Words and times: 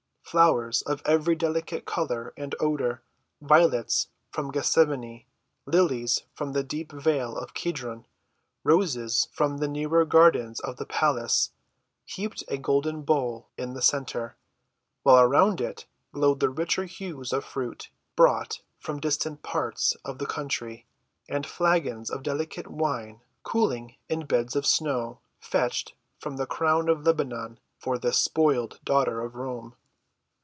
Flowers 0.31 0.81
of 0.83 1.01
every 1.03 1.35
delicate 1.35 1.83
color 1.83 2.33
and 2.37 2.55
odor, 2.57 3.03
violets 3.41 4.07
from 4.31 4.49
Gethsemane, 4.49 5.25
lilies 5.65 6.23
from 6.33 6.53
the 6.53 6.63
deep 6.63 6.93
vale 6.93 7.35
of 7.37 7.53
Kedron, 7.53 8.05
roses 8.63 9.27
from 9.33 9.57
the 9.57 9.67
nearer 9.67 10.05
gardens 10.05 10.61
of 10.61 10.77
the 10.77 10.85
palace, 10.85 11.51
heaped 12.05 12.45
a 12.47 12.57
golden 12.57 13.01
bowl 13.01 13.49
in 13.57 13.73
the 13.73 13.81
center, 13.81 14.37
while 15.03 15.19
around 15.21 15.59
it 15.59 15.85
glowed 16.13 16.39
the 16.39 16.49
richer 16.49 16.85
hues 16.85 17.33
of 17.33 17.43
fruit, 17.43 17.89
brought 18.15 18.61
from 18.79 19.01
distant 19.01 19.43
parts 19.43 19.97
of 20.05 20.17
the 20.17 20.25
country, 20.25 20.85
and 21.27 21.45
flagons 21.45 22.09
of 22.09 22.23
delicate 22.23 22.67
wine, 22.67 23.19
cooling 23.43 23.97
in 24.07 24.25
beds 24.25 24.55
of 24.55 24.65
snow 24.65 25.19
fetched 25.41 25.93
from 26.19 26.37
the 26.37 26.45
crown 26.47 26.87
of 26.87 27.03
Lebanon 27.03 27.59
for 27.77 27.97
this 27.97 28.17
spoiled 28.17 28.79
daughter 28.85 29.19
of 29.21 29.35
Rome. 29.35 29.75